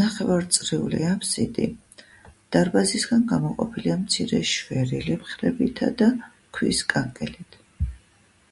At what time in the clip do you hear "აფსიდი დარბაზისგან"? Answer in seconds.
1.10-3.24